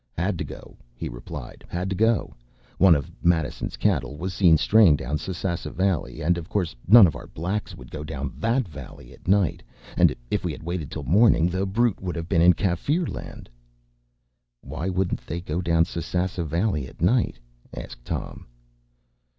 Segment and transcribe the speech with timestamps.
[0.17, 2.33] “Had to go,” he replied “had to go.
[2.79, 7.15] One of Madison’s cattle was seen straying down Sasassa Valley, and of course none of
[7.15, 9.61] our blacks would go down that valley at night;
[9.95, 13.47] and if we had waited till morning, the brute would have been in Kaffirland.”
[14.61, 17.37] “Why wouldn’t they go down Sasassa Valley at night?”
[17.71, 18.47] asked Tom.